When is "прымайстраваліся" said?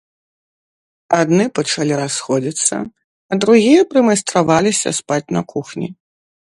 3.95-4.89